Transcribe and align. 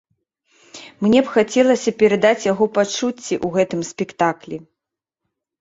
Мне 1.05 1.19
б 1.27 1.33
хацелася 1.35 1.93
перадаць 2.03 2.47
яго 2.51 2.65
пачуцці 2.79 3.21
ў 3.21 3.47
гэтым 3.59 3.81
спектаклі. 3.91 4.57